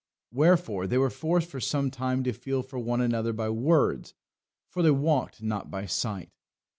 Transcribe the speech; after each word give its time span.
Wherefore 0.31 0.87
they 0.87 0.97
were 0.97 1.11
forced 1.11 1.47
for 1.51 1.59
some 1.59 1.91
time 1.91 2.23
to 2.23 2.33
feel 2.33 2.63
for 2.63 2.79
one 2.79 3.01
another 3.01 3.31
by 3.33 3.51
words, 3.51 4.15
for 4.67 4.81
they 4.81 4.89
walked 4.89 5.43
not 5.43 5.69
by 5.69 5.85
sight. 5.85 6.31